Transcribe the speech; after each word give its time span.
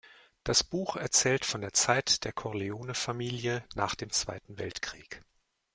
Das 0.43 0.63
Buch 0.63 0.95
erzählt 0.95 1.45
von 1.45 1.61
der 1.61 1.73
Zeit 1.73 2.23
der 2.25 2.33
Corleone-Familie 2.33 3.63
nach 3.75 3.93
dem 3.93 4.09
Zweiten 4.09 4.57
Weltkrieg. 4.57 5.21